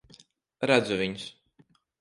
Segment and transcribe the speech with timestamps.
[0.71, 1.29] Redzu viņus.